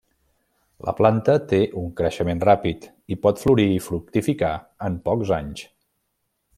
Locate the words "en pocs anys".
4.89-5.67